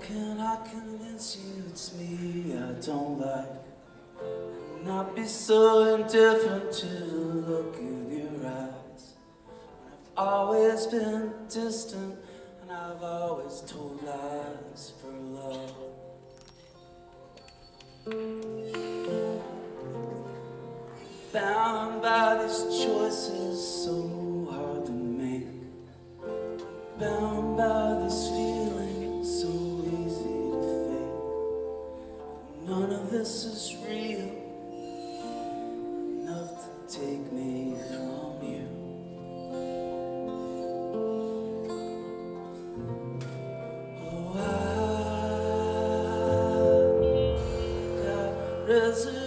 can 0.00 0.40
I 0.40 0.56
convince 0.68 1.36
you 1.36 1.64
it's 1.68 1.94
me 1.94 2.54
I 2.56 2.72
don't 2.84 3.20
like? 3.20 3.46
And 4.20 4.84
not 4.84 5.14
be 5.14 5.24
so 5.24 5.94
indifferent 5.94 6.72
to 6.72 6.86
the 6.86 7.24
look 7.50 7.76
in 7.78 8.10
your 8.10 8.50
eyes. 8.50 9.14
I've 10.16 10.26
always 10.26 10.86
been 10.86 11.32
distant 11.48 12.18
and 12.62 12.72
I've 12.72 13.02
always 13.02 13.60
told 13.60 14.02
lies 14.02 14.92
for 15.00 15.12
love. 15.12 15.74
Bound 21.32 22.02
by 22.02 22.42
these 22.42 22.84
choices 22.84 23.84
so 23.84 24.48
hard 24.50 24.86
to 24.86 24.92
make. 24.92 25.46
Bound 26.98 27.39
this 33.30 33.44
is 33.44 33.76
real 33.86 34.28
enough 36.18 36.50
to 36.64 36.98
take 36.98 37.26
me 37.32 37.76
from 37.86 38.32
you. 38.42 38.66
Oh, 44.02 44.34
I 44.34 44.42
got. 48.02 49.19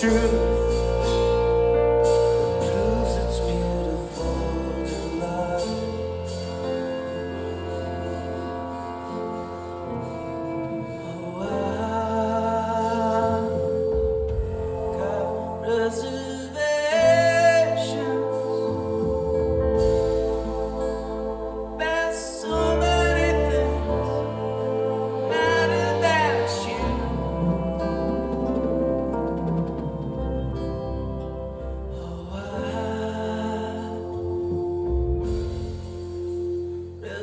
true. 0.00 0.59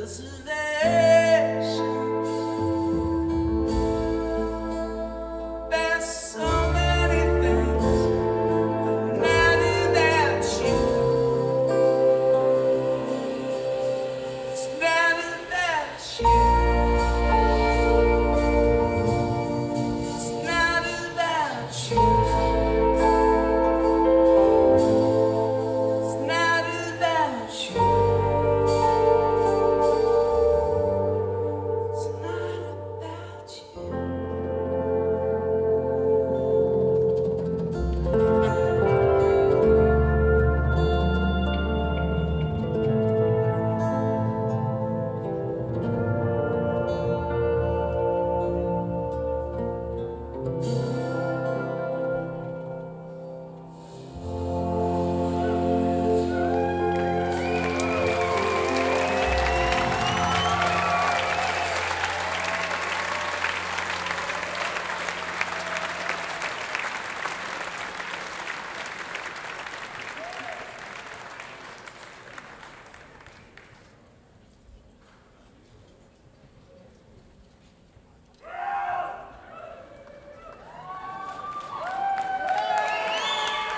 this 0.08 0.20
is 0.20 0.42
there. 0.44 1.07